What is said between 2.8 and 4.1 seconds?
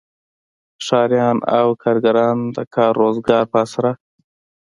روزګار په اسره.